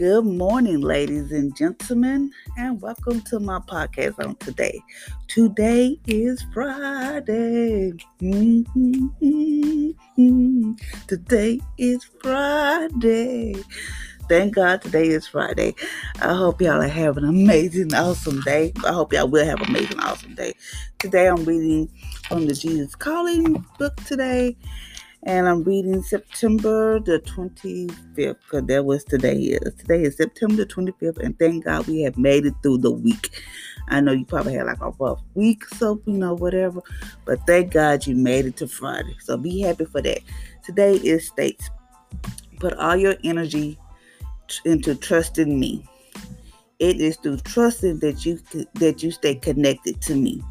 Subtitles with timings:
[0.00, 4.80] Good morning, ladies and gentlemen, and welcome to my podcast on today.
[5.28, 7.92] Today is Friday.
[8.22, 9.90] Mm-hmm.
[11.06, 13.56] Today is Friday.
[14.26, 15.74] Thank God today is Friday.
[16.22, 18.72] I hope y'all are having an amazing, awesome day.
[18.86, 20.54] I hope y'all will have an amazing, awesome day.
[20.98, 21.90] Today I'm reading
[22.26, 24.56] from the Jesus Calling book today
[25.24, 29.74] and I'm reading September the 25th because that was today is.
[29.74, 33.42] Today is September the 25th, and thank God we have made it through the week.
[33.88, 36.80] I know you probably had like a rough week, so you know, whatever,
[37.26, 39.16] but thank God you made it to Friday.
[39.20, 40.20] So be happy for that.
[40.64, 41.68] Today is states
[42.58, 43.78] put all your energy
[44.64, 45.86] into trusting me.
[46.78, 48.40] It is through trusting that you
[48.74, 50.42] that you stay connected to me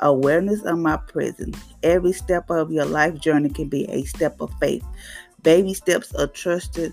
[0.00, 1.58] awareness of my presence.
[1.82, 4.84] Every step of your life journey can be a step of faith.
[5.42, 6.92] Baby steps are trusted.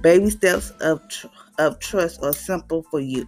[0.00, 1.28] Baby steps of tr-
[1.58, 3.26] of trust are simple for you.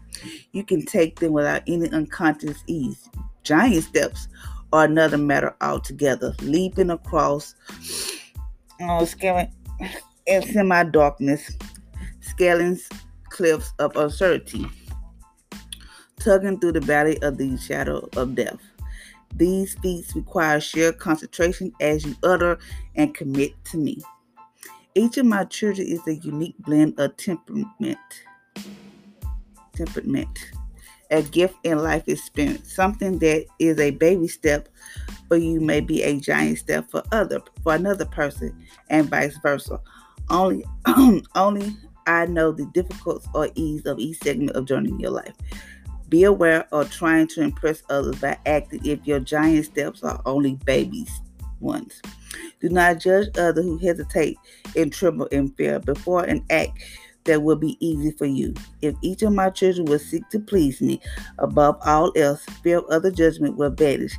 [0.53, 3.09] You can take them without any unconscious ease.
[3.45, 4.29] Giant steps
[4.73, 6.35] are another matter altogether.
[6.43, 7.55] Leaping across,
[8.81, 9.53] oh, scaling
[10.27, 11.57] in semi-darkness,
[12.21, 12.79] scaling
[13.31, 14.67] cliffs of uncertainty,
[16.19, 18.59] tugging through the valley of the shadow of death.
[19.37, 22.59] These feats require sheer concentration as you utter
[22.95, 24.03] and commit to me.
[24.95, 27.99] Each of my children is a unique blend of temperament,
[29.75, 30.39] temperament,
[31.11, 32.75] a gift and life experience.
[32.75, 34.71] Something that is a baby step
[35.29, 38.57] for you may be a giant step for other for another person,
[38.89, 39.81] and vice versa.
[40.31, 40.65] Only,
[41.35, 41.77] only
[42.07, 45.35] I know the difficulties or ease of each segment of in your life.
[46.09, 50.55] Be aware of trying to impress others by acting if your giant steps are only
[50.65, 51.21] babies
[51.61, 52.01] ones.
[52.61, 54.39] Do not judge others who hesitate
[54.77, 56.79] and tremble in fear before an act
[57.25, 58.55] that will be easy for you.
[58.83, 61.01] If each of my children will seek to please me
[61.39, 64.17] above all else, fear of other judgment will vanish,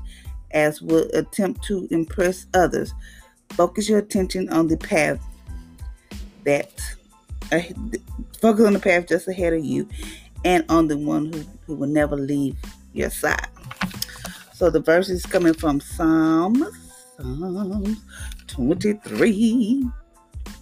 [0.52, 2.94] as will attempt to impress others.
[3.52, 5.24] Focus your attention on the path
[6.44, 6.82] that
[7.52, 7.62] uh,
[8.42, 9.88] focus on the path just ahead of you
[10.44, 12.56] and on the one who, who will never leave
[12.94, 13.48] your side.
[14.54, 16.68] So the verse is coming from Psalms,
[17.18, 17.98] Psalms
[18.48, 19.84] 23,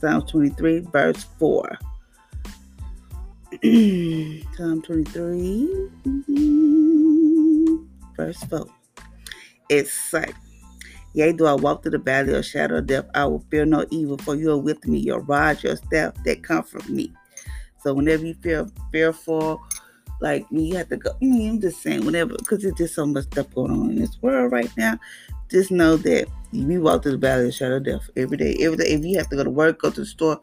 [0.02, 1.78] Psalms 23, verse 4.
[4.58, 5.70] Psalm 23,
[8.18, 8.66] verse 4.
[9.68, 10.36] It's like,
[11.14, 13.86] Yea, do I walk through the valley of shadow of death, I will fear no
[13.90, 17.14] evil, for you are with me, your rod, your staff, that comfort me.
[17.86, 19.62] So whenever you feel fearful,
[20.20, 21.12] like me, you have to go.
[21.12, 24.00] I mean, I'm just saying, whenever, because there's just so much stuff going on in
[24.00, 24.98] this world right now.
[25.52, 28.58] Just know that we walk through the valley of the shadow of death every day.
[28.60, 30.42] Every day, if you have to go to work, go to the store,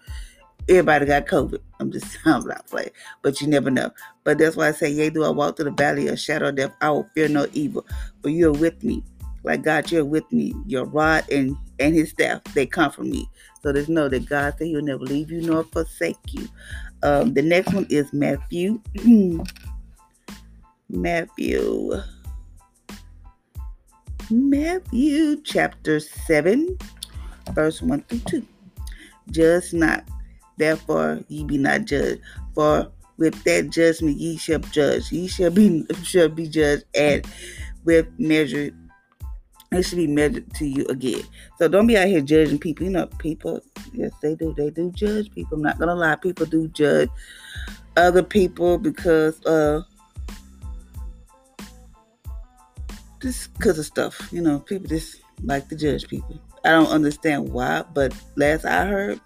[0.68, 1.58] everybody got COVID.
[1.80, 2.90] I'm just I'm not playing,
[3.22, 3.90] but you never know.
[4.22, 6.54] But that's why I say, Yea, do I walk through the valley of shadow of
[6.54, 6.72] death?
[6.80, 7.84] I will fear no evil,
[8.22, 9.02] for you are with me.
[9.42, 10.54] Like God, you're with me.
[10.66, 13.28] Your rod and and His staff, they come comfort me.
[13.62, 16.48] So just know that God said He'll never leave you nor forsake you.
[17.02, 18.80] Um, the next one is Matthew.
[20.88, 21.92] Matthew.
[24.30, 26.78] Matthew chapter 7,
[27.52, 28.46] verse 1 through 2.
[29.30, 30.04] Judge not,
[30.56, 32.20] therefore ye be not judged.
[32.54, 35.12] For with that judgment ye shall judge.
[35.12, 37.26] Ye shall be shall be judged, and
[37.84, 38.70] with measure
[39.74, 41.22] it should be measured to you again.
[41.58, 42.84] So don't be out here judging people.
[42.84, 43.60] You know, people,
[43.92, 44.54] yes, they do.
[44.56, 45.56] They do judge people.
[45.56, 47.08] I'm not gonna lie, people do judge
[47.96, 49.82] other people because uh
[53.20, 54.28] just because of stuff.
[54.32, 56.40] You know, people just like to judge people.
[56.64, 59.20] I don't understand why, but last I heard,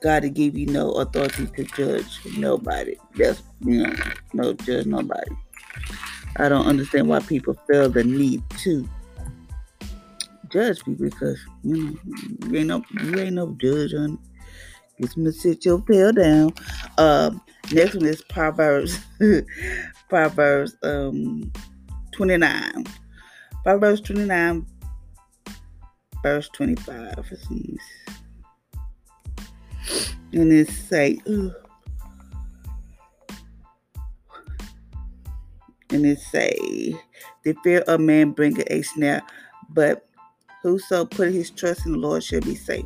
[0.00, 2.96] God to give you no authority to judge nobody.
[3.16, 3.94] That's you know,
[4.32, 5.34] no judge nobody.
[6.36, 8.88] I don't understand why people feel the need to
[10.50, 14.20] judge me because you know you ain't no you ain't no judge on it.
[15.00, 16.52] Get to sit your tail down.
[16.98, 17.40] Um,
[17.72, 18.98] next one is Proverbs.
[20.08, 21.52] Proverbs um
[22.12, 22.84] 29.
[23.62, 24.66] Proverbs 29
[26.22, 27.32] verse 25.
[30.32, 31.18] And it say
[35.90, 36.94] and it say
[37.44, 39.22] the fear of man bringeth a snare,
[39.70, 40.07] but
[40.62, 42.84] Whoso put his trust in the Lord shall be safe.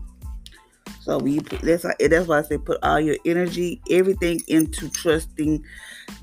[1.00, 5.64] So we that's that's why I say put all your energy, everything into trusting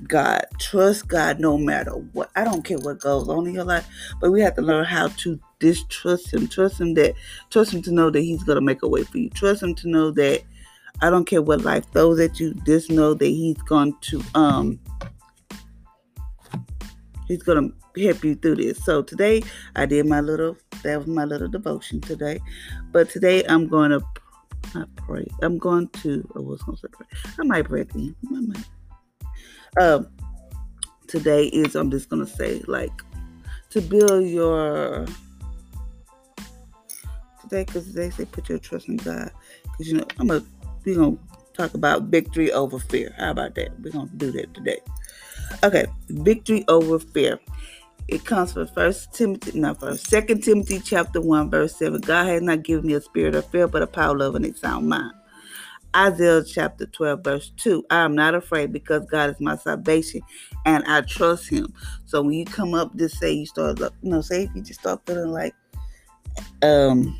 [0.07, 0.45] God.
[0.57, 2.29] Trust God no matter what.
[2.35, 3.85] I don't care what goes on in your life,
[4.21, 6.47] but we have to learn how to distrust Him.
[6.47, 7.13] Trust Him that
[7.49, 9.29] trust Him to know that He's gonna make a way for you.
[9.31, 10.43] Trust Him to know that
[11.01, 12.53] I don't care what life throws at you.
[12.65, 14.79] Just know that He's going to um
[17.27, 17.69] He's gonna
[18.05, 18.83] help you through this.
[18.83, 19.43] So today
[19.75, 22.39] I did my little that was my little devotion today.
[22.91, 24.01] But today I'm gonna
[24.75, 25.27] not pray.
[25.41, 27.07] I'm going to I was gonna say pray.
[27.39, 28.65] I might pray at I might.
[29.79, 30.07] Um
[31.07, 33.01] today is I'm just gonna say like
[33.71, 35.05] to build your
[37.41, 39.31] today because they say put your trust in God.
[39.63, 40.45] Because you know I'm gonna
[40.85, 41.17] we gonna
[41.53, 43.13] talk about victory over fear.
[43.17, 43.79] How about that?
[43.81, 44.79] We're gonna do that today.
[45.63, 47.39] Okay, victory over fear.
[48.11, 52.01] It comes from First Timothy, not First, Second Timothy chapter one, verse seven.
[52.01, 54.57] God has not given me a spirit of fear, but a power, love, and a
[54.57, 55.13] sound mind.
[55.95, 57.83] Isaiah chapter 12, verse 2.
[57.89, 60.21] I am not afraid because God is my salvation
[60.65, 61.73] and I trust him.
[62.06, 64.79] So when you come up, just say you start, you know, say if you just
[64.79, 65.56] start feeling like
[66.61, 67.17] um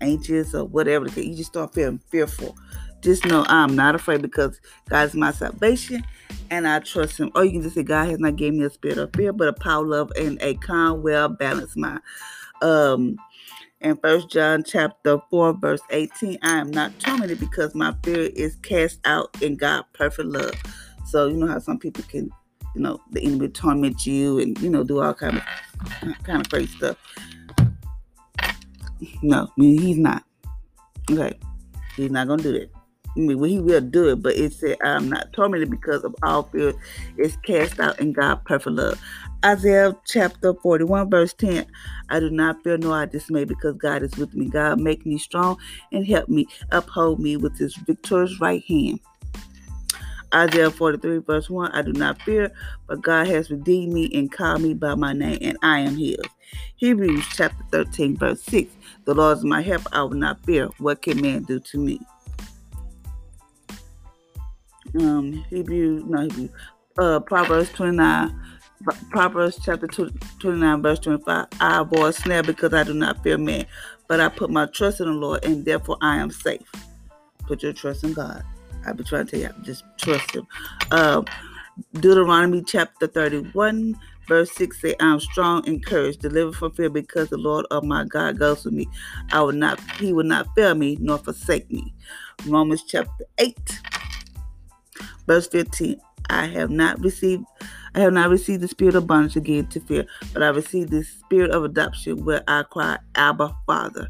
[0.00, 2.56] anxious or whatever, you just start feeling fearful.
[3.00, 6.04] Just know I'm not afraid because God is my salvation
[6.50, 7.30] and I trust him.
[7.34, 9.48] Or you can just say, God has not given me a spirit of fear, but
[9.48, 12.00] a power, of love, and a calm, well balanced mind.
[12.62, 13.18] Um
[13.80, 18.56] in First John chapter 4, verse 18, I am not tormented because my fear is
[18.56, 20.52] cast out in God's perfect love.
[21.06, 22.30] So you know how some people can,
[22.74, 25.44] you know, the enemy torment you and you know do all kind of
[26.24, 26.96] kind of crazy stuff.
[29.22, 30.24] No, I mean, he's not.
[31.10, 31.38] Okay,
[31.96, 32.77] he's not gonna do that.
[33.18, 36.44] Mean, well, he will do it, but it said, I'm not tormented because of all
[36.44, 36.72] fear
[37.16, 39.00] is cast out in God's perfect love.
[39.44, 41.66] Isaiah chapter 41, verse 10.
[42.10, 44.48] I do not fear nor I dismay because God is with me.
[44.48, 45.58] God make me strong
[45.92, 49.00] and help me, uphold me with his victorious right hand.
[50.34, 52.52] Isaiah 43, verse 1 I do not fear,
[52.86, 56.18] but God has redeemed me and called me by my name, and I am his.
[56.76, 58.72] Hebrews chapter 13, verse 6
[59.04, 60.68] The Lord is my help, I will not fear.
[60.78, 62.00] What can man do to me?
[65.00, 66.48] Um Hebrew, no Hebrew,
[66.98, 68.40] uh Proverbs 29,
[69.10, 69.86] Proverbs chapter
[70.40, 71.46] 29, verse 25.
[71.60, 73.66] I avoid snare because I do not fear man,
[74.08, 76.62] but I put my trust in the Lord, and therefore I am safe.
[77.46, 78.44] Put your trust in God.
[78.86, 80.46] I've been trying to tell you, just trust Him.
[80.90, 81.22] Uh,
[81.94, 83.96] Deuteronomy chapter 31,
[84.28, 88.04] verse 6 say, I'm strong and courage, delivered from fear, because the Lord of my
[88.04, 88.88] God goes with me.
[89.32, 91.94] I will not, He will not fail me nor forsake me.
[92.46, 93.80] Romans chapter 8,
[95.28, 97.44] Verse 15, I have not received
[97.94, 101.04] I have not received the spirit of bondage again to fear, but I received the
[101.04, 104.08] spirit of adoption where I cry, Abba, Father.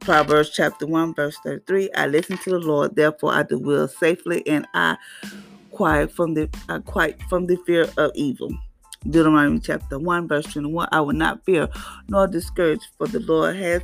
[0.00, 1.90] Proverbs chapter 1, verse 33.
[1.92, 4.96] I listen to the Lord, therefore I do will safely, and I
[5.70, 8.50] quiet from the I quiet from the fear of evil.
[9.04, 10.88] Deuteronomy chapter 1, verse 21.
[10.90, 11.68] I will not fear
[12.08, 13.82] nor discourage, for the Lord has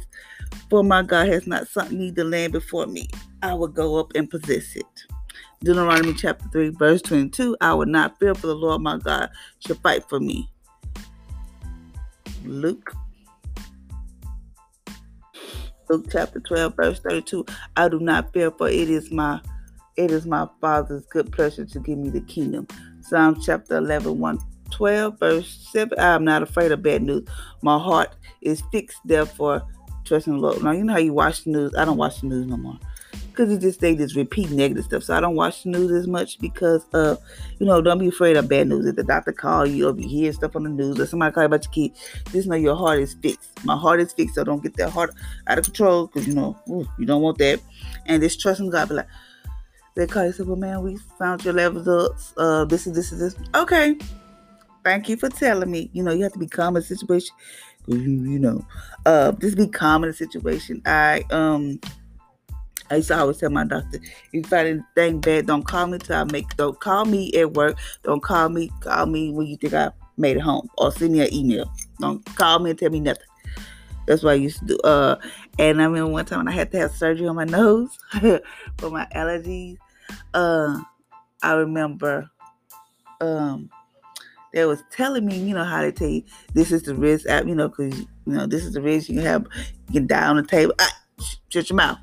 [0.69, 3.09] for my God has not sunk me the land before me.
[3.43, 4.87] I will go up and possess it.
[5.63, 9.31] Deuteronomy chapter 3, verse 22 I would not fear, for the Lord my God
[9.61, 10.51] shall fight for me.
[12.45, 12.93] Luke.
[15.89, 17.45] Luke chapter 12, verse 32
[17.77, 19.41] I do not fear, for it is my
[19.97, 22.67] it is my Father's good pleasure to give me the kingdom.
[23.01, 24.39] Psalm chapter 11, 1
[24.71, 27.29] 12, verse 7 I am not afraid of bad news.
[27.63, 29.63] My heart is fixed, therefore,
[30.05, 30.63] trusting the Lord.
[30.63, 31.75] Now, you know how you watch the news?
[31.77, 32.79] I don't watch the news no more
[33.33, 35.03] because just they just repeat negative stuff.
[35.03, 37.17] So I don't watch the news as much because uh,
[37.59, 38.87] you know, don't be afraid of bad news.
[38.87, 41.43] If the doctor call you or you hear stuff on the news or somebody call
[41.43, 41.99] you about your kid,
[42.31, 43.65] just know your heart is fixed.
[43.65, 45.15] My heart is fixed, so don't get that heart
[45.47, 47.61] out of control because you know ooh, you don't want that.
[48.07, 48.89] And just trust in God.
[48.89, 49.09] Be like,
[49.95, 52.13] they call you say, well, man, we found your levels up.
[52.37, 53.49] Uh, this is this is this.
[53.55, 53.97] Okay,
[54.85, 55.91] thank you for telling me.
[55.93, 57.35] You know, you have to be calm in a situation.
[57.87, 58.65] You, you know,
[59.07, 60.83] uh, just be calm in a situation.
[60.87, 61.81] I um
[62.93, 65.97] I used to always tell my doctor, if you find anything bad, don't call me
[65.97, 67.79] till I make don't call me at work.
[68.03, 70.69] Don't call me, call me when you think I made it home.
[70.77, 71.73] Or send me an email.
[72.01, 73.25] Don't call me and tell me nothing.
[74.07, 74.79] That's what I used to do.
[74.81, 75.17] Uh
[75.59, 77.97] and I remember one time when I had to have surgery on my nose
[78.77, 79.79] for my allergies.
[80.35, 80.83] Uh
[81.43, 82.31] I remember
[83.23, 83.71] um
[84.53, 87.55] they was telling me, you know, how they tell you this is the risk, you
[87.55, 89.47] know, because you know this is the risk you have.
[89.89, 90.75] You can die on the table.
[90.79, 91.03] Ah,
[91.49, 91.97] shut your mouth.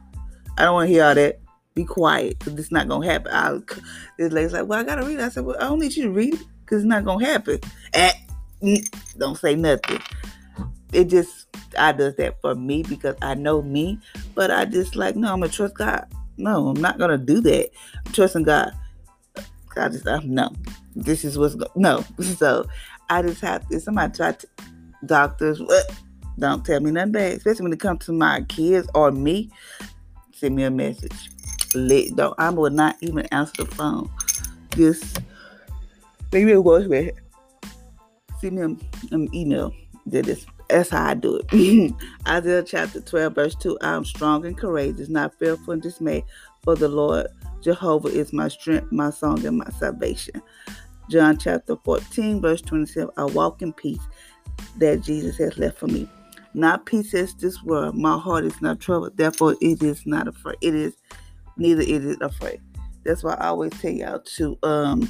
[0.60, 1.40] I don't want to hear all that.
[1.74, 3.32] Be quiet, because it's not gonna happen.
[3.32, 3.58] I,
[4.18, 5.22] this lady's like, well, I gotta read.
[5.22, 7.60] I said, well, I don't need you to read it, because it's not gonna happen.
[7.94, 8.12] Eh,
[8.62, 10.02] mm, don't say nothing.
[10.92, 11.48] It just
[11.78, 14.00] I does that for me because I know me,
[14.36, 16.06] but I just like no, I'm gonna trust God.
[16.38, 17.70] No, I'm not gonna do that.
[18.06, 18.74] I'm trusting God.
[19.78, 20.52] I just uh, no.
[20.96, 22.04] This is what's no.
[22.22, 22.66] So
[23.10, 23.80] I just have to.
[23.80, 24.48] Somebody try to
[25.06, 25.62] doctors.
[25.62, 25.90] What?
[26.38, 29.52] Don't tell me nothing bad, especially when it comes to my kids or me
[30.40, 31.30] send me a message.
[31.76, 34.10] Let don't I will not even answer the phone.
[34.76, 35.20] Just
[36.32, 37.16] leave me a voicemail.
[38.40, 38.78] Send me
[39.12, 39.74] an email.
[40.06, 41.94] That is that's how I do it.
[42.28, 43.78] Isaiah chapter 12, verse 2.
[43.82, 46.26] I am strong and courageous, not fearful and dismayed,
[46.64, 47.28] for the Lord
[47.62, 50.42] Jehovah is my strength, my song, and my salvation.
[51.10, 53.10] John chapter 14, verse 27.
[53.18, 54.02] I walk in peace
[54.78, 56.08] that Jesus has left for me.
[56.60, 57.96] Not peace as this world.
[57.96, 59.16] My heart is not troubled.
[59.16, 60.58] Therefore, it is not afraid.
[60.60, 60.94] It is
[61.56, 62.60] neither it is afraid.
[63.06, 65.10] That's why I always tell y'all to um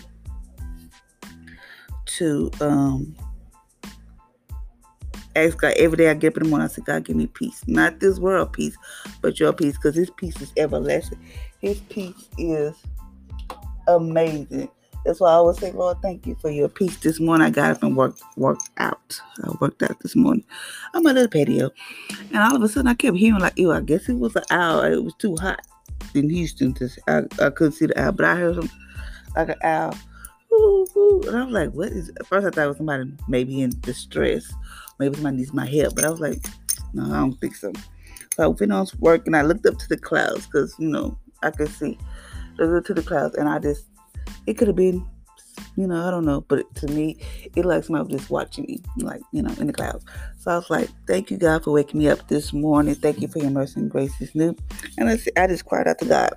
[2.06, 3.15] to um
[5.36, 6.65] ask God every day I get up in the morning.
[6.65, 7.63] I say, God, give me peace.
[7.65, 8.77] Not this world peace,
[9.24, 11.20] but your peace, because His peace is everlasting.
[11.62, 12.75] His peace is
[13.88, 14.70] amazing.
[15.06, 16.98] That's why I always say, Lord, thank you for your peace.
[16.98, 19.20] This morning I got up and worked worked out.
[19.44, 20.44] I worked out this morning.
[20.94, 21.72] I'm on the patio.
[22.32, 24.44] And all of a sudden I kept hearing like, ew, I guess it was an
[24.51, 24.82] owl.
[24.82, 25.62] It was too hot
[26.13, 26.74] in Houston.
[26.75, 28.70] To, I, I couldn't see the owl, but I heard some
[29.36, 29.96] like an owl.
[30.51, 31.24] Ooh, ooh.
[31.27, 32.10] And I was like, what is?
[32.10, 34.51] At first I thought it was somebody maybe in distress.
[35.00, 35.96] Maybe somebody needs my help.
[35.96, 36.46] But I was like,
[36.94, 37.72] no, I don't think so.
[38.36, 41.18] So I went on work and I looked up to the clouds because, you know,
[41.41, 41.98] I could see.
[42.60, 43.86] I looked to the clouds and I just
[44.48, 45.05] it could have been,
[45.75, 47.17] you know, I don't know, but to me,
[47.55, 50.05] it like was just watching me, like, you know, in the clouds.
[50.39, 52.96] So I was like, thank you, God, for waking me up this morning.
[52.96, 54.55] Thank you for your mercy and grace is new.
[54.98, 56.34] And I, I just cried out to God.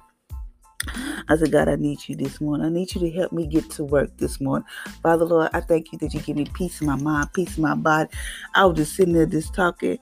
[1.28, 2.66] I said, God, I need you this morning.
[2.66, 4.66] I need you to help me get to work this morning.
[5.02, 7.62] Father, Lord, I thank you that you give me peace in my mind, peace in
[7.62, 8.10] my body.
[8.54, 9.98] I was just sitting there just talking,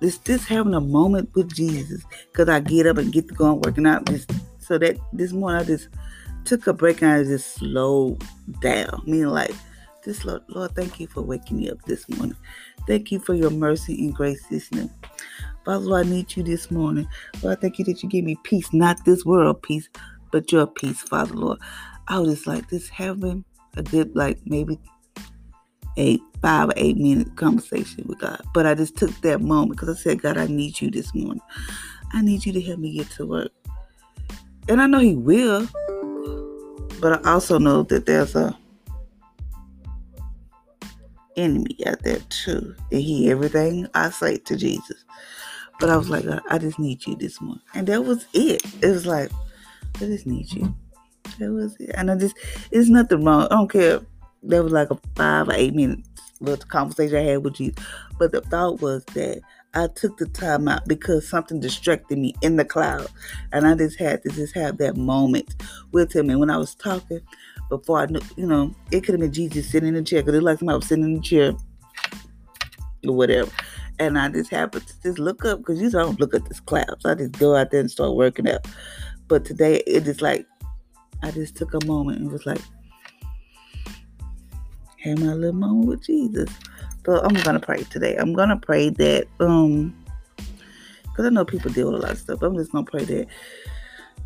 [0.00, 2.04] just, just having a moment with Jesus.
[2.30, 4.06] Because I get up and get to go and working out.
[4.06, 4.30] Just,
[4.60, 5.88] so that this morning I just
[6.44, 8.22] took a break and I just slowed
[8.60, 9.02] down.
[9.06, 9.54] Meaning like,
[10.04, 12.36] this Lord, Lord, thank you for waking me up this morning.
[12.86, 14.90] Thank you for your mercy and grace this morning.
[15.64, 17.06] Father, Lord, I need you this morning.
[17.42, 19.88] Lord, I thank you that you gave me peace, not this world peace,
[20.32, 21.60] but your peace, Father, Lord.
[22.08, 23.44] I was just like this having
[23.76, 24.78] a good, like maybe
[25.96, 28.42] eight, five or eight minute conversation with God.
[28.52, 31.40] But I just took that moment because I said, God, I need you this morning.
[32.12, 33.52] I need you to help me get to work.
[34.68, 35.68] And I know He will.
[37.02, 38.56] But I also know that there's a
[41.36, 42.76] enemy out there too.
[42.92, 45.04] And he everything I say to Jesus.
[45.80, 47.60] But I was like, uh, I just need you this morning.
[47.74, 48.62] And that was it.
[48.80, 49.32] It was like,
[49.96, 50.72] I just need you.
[51.40, 51.90] That was it.
[51.96, 52.36] And I just
[52.70, 53.46] it's nothing wrong.
[53.46, 54.00] I don't care.
[54.44, 57.72] That was like a five or eight minutes little conversation I had with you.
[58.16, 59.40] But the thought was that
[59.74, 63.06] I took the time out because something distracted me in the cloud.
[63.52, 65.54] And I just had to just have that moment
[65.92, 66.28] with him.
[66.28, 67.20] And when I was talking,
[67.68, 70.34] before I knew, you know, it could have been Jesus sitting in the chair because
[70.34, 71.52] it looked like somebody was sitting in the chair
[73.06, 73.50] or whatever.
[73.98, 76.60] And I just happened to just look up because usually I don't look at this
[76.60, 76.96] cloud.
[77.00, 78.66] So I just go out there and start working out.
[79.28, 80.46] But today it is like,
[81.22, 82.60] I just took a moment and was like,
[84.98, 86.50] had my little moment with Jesus.
[87.04, 88.16] But I'm gonna pray today.
[88.16, 89.94] I'm gonna pray that um
[91.02, 92.42] because I know people deal with a lot of stuff.
[92.42, 93.26] I'm just gonna pray that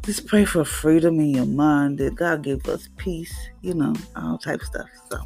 [0.03, 4.39] just pray for freedom in your mind, that God give us peace, you know, all
[4.39, 4.89] type of stuff.
[5.11, 5.19] So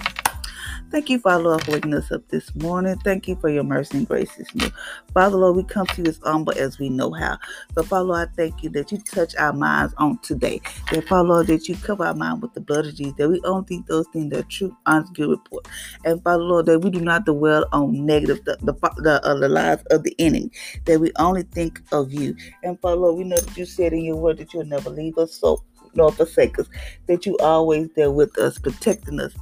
[0.91, 2.99] Thank you, Father Lord, for waking us up this morning.
[3.05, 4.73] Thank you for your mercy and grace morning.
[5.15, 7.39] Father Lord, we come to you as humble as we know how.
[7.77, 10.61] So, Father Lord, I thank you that you touch our minds on today.
[10.91, 13.15] That, Father Lord, that you cover our mind with the blood of Jesus.
[13.19, 15.69] That we only think those things that are true, honest, good report.
[16.05, 19.49] And, Father Lord, that we do not dwell on negative, the, the, the, uh, the
[19.49, 20.51] lies of the enemy.
[20.87, 22.35] That we only think of you.
[22.65, 25.19] And, Father Lord, we know that you said in your word that you'll never leave
[25.19, 25.63] us so
[25.95, 26.67] nor forsake us.
[27.07, 29.35] That you always there with us, protecting us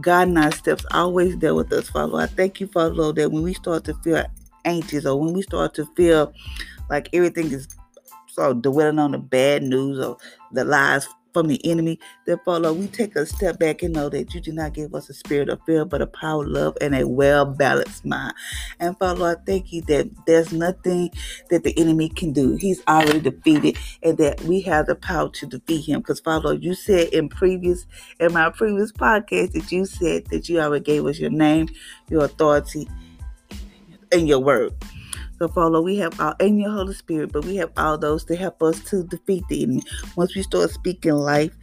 [0.00, 2.16] guiding our steps, always there with us, Father.
[2.18, 4.24] I thank you, Father Lord, that when we start to feel
[4.64, 6.32] anxious or when we start to feel
[6.88, 7.68] like everything is
[8.26, 10.16] so dwelling on the bad news or
[10.52, 11.98] the lies from the enemy.
[12.26, 15.08] Therefore, Lord, we take a step back and know that you do not give us
[15.08, 18.34] a spirit of fear, but a power, of love, and a well balanced mind.
[18.78, 21.10] And Father, Lord, thank you that there's nothing
[21.50, 22.56] that the enemy can do.
[22.56, 26.00] He's already defeated, and that we have the power to defeat him.
[26.00, 27.86] Because Father, Lord, you said in previous
[28.18, 31.68] in my previous podcast that you said that you already gave us your name,
[32.08, 32.88] your authority,
[34.12, 34.72] and your word.
[35.40, 38.36] So, Father, we have all in your Holy Spirit, but we have all those to
[38.36, 39.82] help us to defeat the enemy.
[40.14, 41.56] Once we start speaking life,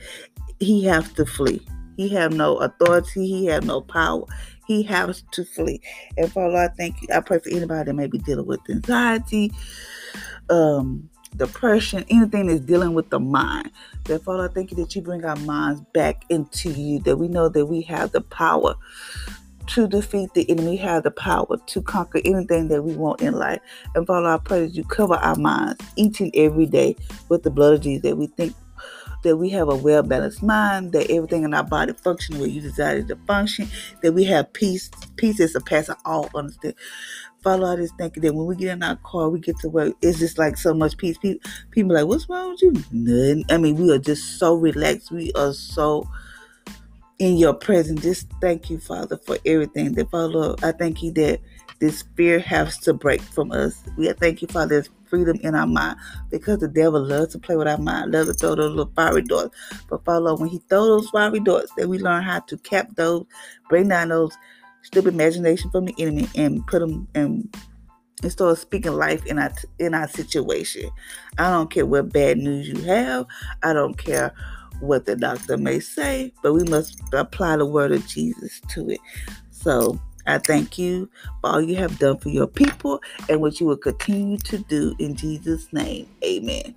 [0.60, 1.62] he has to flee.
[1.96, 3.28] He have no authority.
[3.28, 4.24] He have no power.
[4.66, 5.80] He has to flee.
[6.18, 7.10] And Father, I thank you.
[7.14, 9.52] I pray for anybody that may be dealing with anxiety,
[10.50, 13.70] um, depression, anything that's dealing with the mind.
[14.06, 16.98] That Father, I thank you that you bring our minds back into you.
[17.02, 18.74] That we know that we have the power
[19.68, 23.60] to defeat the enemy, have the power to conquer anything that we want in life.
[23.96, 26.96] And Father, I pray that you cover our minds each and every day
[27.30, 28.54] with the blood of Jesus, that we think
[29.24, 32.62] that we have a well balanced mind, that everything in our body functions where you
[32.62, 33.68] desire to function,
[34.02, 36.78] that we have peace, peace that surpasses all understanding.
[37.46, 39.94] I just thank you that when we get in our car, we get to work,
[40.02, 41.18] it's just like so much peace.
[41.18, 42.74] People, people like, what's wrong with you?
[42.92, 43.46] None.
[43.50, 45.12] I mean, we are just so relaxed.
[45.12, 46.10] We are so
[47.20, 48.02] in your presence.
[48.02, 49.94] Just thank you, Father, for everything.
[49.94, 51.40] That Father, I thank you that
[51.80, 53.84] this fear has to break from us.
[53.98, 55.98] We thank you, Father, there's freedom in our mind
[56.30, 59.22] because the devil loves to play with our mind, loves to throw those little fiery
[59.22, 59.56] darts.
[59.90, 63.26] But Father, when he throws those fiery darts, then we learn how to cap those,
[63.70, 64.38] bring down those
[64.82, 67.54] stupid imagination from the enemy and put them and
[68.24, 70.90] and start speaking life in our in our situation.
[71.38, 73.28] I don't care what bad news you have.
[73.64, 74.34] I don't care
[74.80, 79.00] what the doctor may say, but we must apply the word of Jesus to it.
[79.52, 81.10] So I thank you
[81.42, 84.94] for all you have done for your people and what you will continue to do
[85.00, 86.08] in Jesus' name.
[86.24, 86.76] Amen.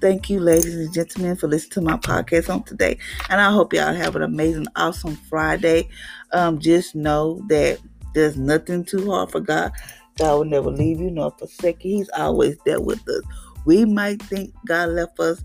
[0.00, 2.98] Thank you, ladies and gentlemen, for listening to my podcast on today.
[3.28, 5.88] And I hope y'all have an amazing, awesome Friday.
[6.32, 7.78] Um, just know that
[8.14, 9.72] there's nothing too hard for God.
[10.18, 11.96] God will never leave you nor forsake you.
[11.98, 13.22] He's always there with us.
[13.64, 15.42] We might think God left us,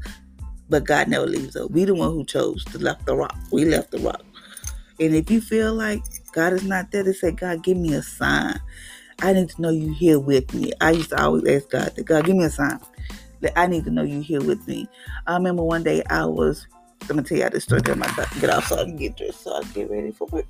[0.70, 1.70] but God never leaves us.
[1.70, 3.36] We the one who chose to left the rock.
[3.52, 4.24] We left the rock.
[5.00, 8.02] And if you feel like God is not there to say, God, give me a
[8.02, 8.60] sign.
[9.22, 10.72] I need to know you here with me.
[10.82, 12.80] I used to always ask God, God, give me a sign.
[13.42, 14.88] That I need to know you here with me.
[15.28, 16.68] I remember one day I was,
[17.02, 17.82] I'm gonna tell you how this story.
[17.88, 20.28] I'm about get off so I can get dressed, so I can get ready for
[20.28, 20.46] work.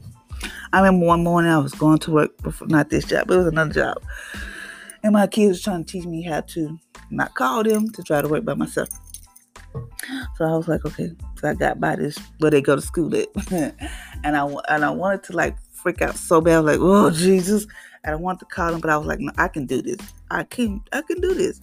[0.72, 3.38] I remember one morning I was going to work, before, not this job, but it
[3.38, 3.98] was another job.
[5.04, 8.22] And my kids were trying to teach me how to not call them to try
[8.22, 8.90] to work by myself.
[10.38, 11.12] So I was like, okay.
[11.40, 13.28] So I got by this where they go to school at,
[14.24, 16.56] and I and I wanted to like freak out so bad.
[16.56, 17.68] I was like, oh Jesus!
[18.04, 19.98] And I wanted to call them, but I was like, no, I can do this.
[20.32, 21.62] I can I can do this.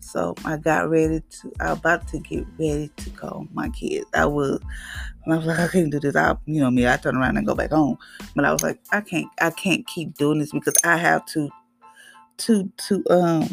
[0.00, 1.52] So I got ready to.
[1.60, 4.06] I about to get ready to call my kids.
[4.14, 4.60] I was.
[5.24, 6.14] And I was like, I can't do this.
[6.14, 6.86] I, you know me.
[6.86, 7.96] I turn around and go back home.
[8.36, 9.28] But I was like, I can't.
[9.40, 11.48] I can't keep doing this because I have to.
[12.36, 13.48] To to um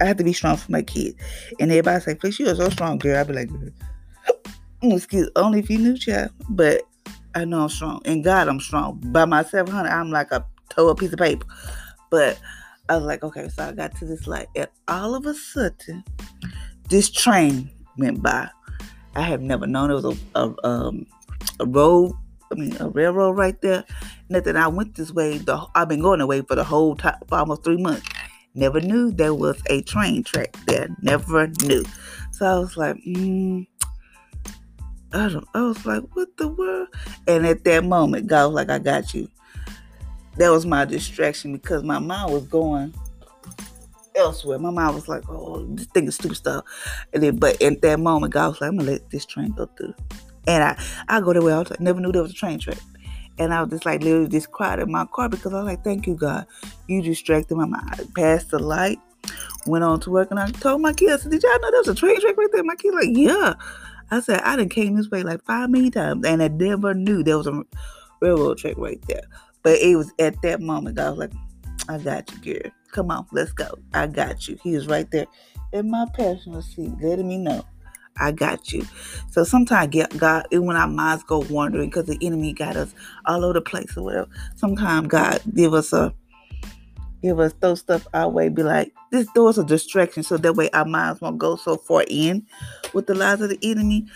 [0.00, 1.16] I have to be strong for my kids.
[1.58, 3.18] And everybody say, please, you're so strong, girl.
[3.18, 3.50] I'd be like,
[4.82, 6.30] excuse only if you knew, child.
[6.50, 6.82] But
[7.34, 8.02] I know I'm strong.
[8.04, 9.00] In God, I'm strong.
[9.06, 11.46] By myself, honey, I'm like a toe piece of paper.
[12.10, 12.38] But
[12.88, 14.48] I was like, okay, so I got to this light.
[14.54, 16.04] And all of a sudden,
[16.88, 18.48] this train went by.
[19.14, 21.06] I have never known it was a, a, um,
[21.58, 22.12] a road,
[22.52, 23.84] I mean, a railroad right there.
[24.28, 24.56] Nothing.
[24.56, 25.38] I went this way.
[25.38, 28.08] The, I've been going away for the whole time, for almost three months.
[28.56, 30.88] Never knew there was a train track there.
[31.02, 31.84] Never knew.
[32.32, 33.66] So I was like, mm,
[35.12, 35.46] I don't.
[35.54, 36.88] I was like, what the world?
[37.28, 39.28] And at that moment, God was like, I got you.
[40.38, 42.94] That was my distraction because my mind was going
[44.14, 44.58] elsewhere.
[44.58, 46.64] My mind was like, oh, this thing is stupid stuff.
[47.12, 49.66] And then, but at that moment, God was like, I'm gonna let this train go
[49.76, 49.94] through.
[50.46, 52.78] And I, I go the way I was, never knew there was a train track.
[53.38, 55.84] And I was just like literally just cried in my car because I was like,
[55.84, 56.46] thank you, God.
[56.88, 58.14] You distracted my mind.
[58.14, 58.98] Passed the light,
[59.66, 61.94] went on to work, and I told my kids, Did y'all know there was a
[61.94, 62.64] train track right there?
[62.64, 63.54] My kids like, Yeah.
[64.10, 67.22] I said, I done came this way like five million times, and I never knew
[67.22, 67.62] there was a
[68.20, 69.24] railroad track right there.
[69.62, 71.32] But it was at that moment, God was like,
[71.88, 72.70] I got you, girl.
[72.92, 73.66] Come on, let's go.
[73.92, 74.58] I got you.
[74.62, 75.26] He was right there
[75.72, 77.64] in my passenger seat, letting me know
[78.18, 78.84] I got you.
[79.30, 83.54] So sometimes God, when our minds go wandering because the enemy got us all over
[83.54, 86.14] the place or whatever, sometimes God give us a
[87.22, 90.70] give us throw stuff our way, be like, this door's a distraction, so that way
[90.70, 92.46] our minds won't go so far in
[92.92, 94.06] with the lies of the enemy.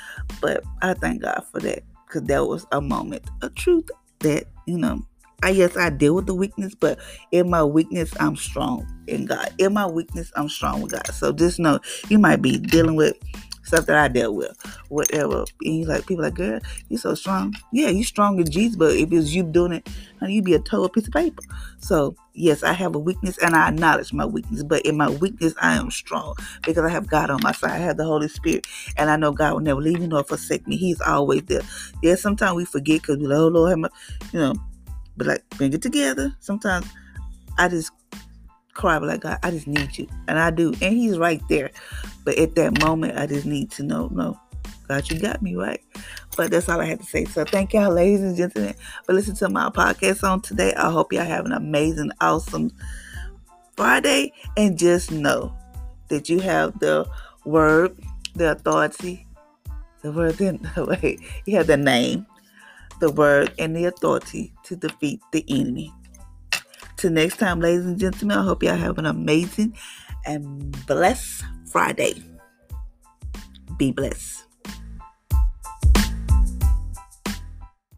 [0.40, 3.88] But I thank God for that because that was a moment, a truth
[4.20, 5.02] that you know.
[5.42, 6.98] I yes, I deal with the weakness, but
[7.32, 9.50] in my weakness, I'm strong in God.
[9.56, 11.06] In my weakness, I'm strong with God.
[11.14, 13.16] So just know you might be dealing with
[13.62, 14.56] stuff that I dealt with,
[14.88, 15.38] whatever.
[15.38, 17.54] And he's like, people like, girl, you're so strong.
[17.72, 20.60] Yeah, you strong in Jesus, but if it's you doing it, honey, you'd be a
[20.60, 21.42] total piece of paper.
[21.78, 25.54] So yes, I have a weakness and I acknowledge my weakness, but in my weakness,
[25.60, 27.72] I am strong because I have God on my side.
[27.72, 30.66] I have the Holy Spirit, and I know God will never leave me nor forsake
[30.66, 30.76] me.
[30.76, 31.62] He's always there.
[32.02, 33.88] Yeah, sometimes we forget because we like, oh Lord, have my,
[34.32, 34.54] you know,
[35.16, 36.34] but like bring it together.
[36.40, 36.86] Sometimes
[37.58, 37.92] I just
[38.80, 41.70] cry, but like God, I just need you, and I do, and He's right there.
[42.24, 44.40] But at that moment, I just need to know, no,
[44.88, 45.80] God, you got me right.
[46.36, 47.24] But that's all I had to say.
[47.26, 50.74] So thank y'all, ladies and gentlemen, for listening to my podcast on today.
[50.74, 52.72] I hope y'all have an amazing, awesome
[53.76, 55.54] Friday, and just know
[56.08, 57.08] that you have the
[57.44, 57.96] word,
[58.34, 59.26] the authority,
[60.02, 60.34] the word.
[60.34, 62.26] Then wait, you have the name,
[63.00, 65.92] the word, and the authority to defeat the enemy.
[67.00, 69.74] Till next time, ladies and gentlemen, I hope y'all have an amazing
[70.26, 72.22] and blessed Friday.
[73.78, 74.39] Be blessed.